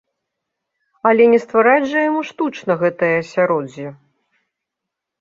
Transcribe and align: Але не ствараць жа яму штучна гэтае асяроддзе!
Але 1.09 1.27
не 1.33 1.39
ствараць 1.43 1.87
жа 1.93 1.99
яму 2.09 2.21
штучна 2.33 2.81
гэтае 2.83 3.13
асяроддзе! 3.23 3.97